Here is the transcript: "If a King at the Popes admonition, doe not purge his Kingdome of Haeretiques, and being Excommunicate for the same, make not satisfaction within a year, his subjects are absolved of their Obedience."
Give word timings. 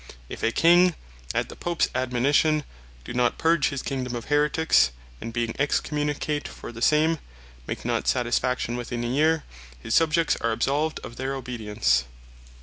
"If 0.29 0.41
a 0.41 0.51
King 0.51 0.95
at 1.31 1.49
the 1.49 1.55
Popes 1.55 1.87
admonition, 1.93 2.63
doe 3.03 3.11
not 3.13 3.37
purge 3.37 3.69
his 3.69 3.83
Kingdome 3.83 4.15
of 4.15 4.29
Haeretiques, 4.29 4.89
and 5.21 5.31
being 5.31 5.53
Excommunicate 5.59 6.47
for 6.47 6.71
the 6.71 6.81
same, 6.81 7.19
make 7.67 7.85
not 7.85 8.07
satisfaction 8.07 8.77
within 8.77 9.03
a 9.03 9.07
year, 9.07 9.43
his 9.79 9.93
subjects 9.93 10.35
are 10.41 10.53
absolved 10.53 10.99
of 11.03 11.17
their 11.17 11.35
Obedience." 11.35 12.05